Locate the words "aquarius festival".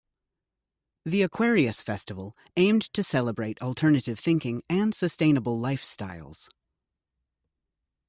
1.21-2.35